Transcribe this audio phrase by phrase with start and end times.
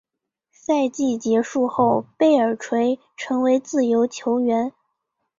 [0.51, 4.73] 赛季结束后贝尔垂成为自由球员。